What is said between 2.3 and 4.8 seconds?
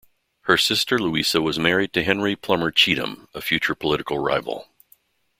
Plummer Cheatham, a future political rival.